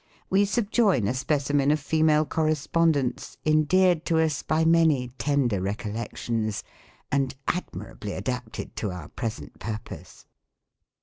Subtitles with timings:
[0.31, 6.63] We subjoin a specimen of female correspond ence, endeared to us by many tender recollections,
[7.11, 10.25] and admirably adapted to our present purpose.